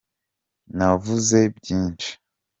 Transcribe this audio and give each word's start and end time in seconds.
navuze 0.77 1.39
byinshi. 1.57 2.11